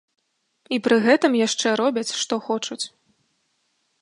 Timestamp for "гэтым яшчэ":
1.05-1.67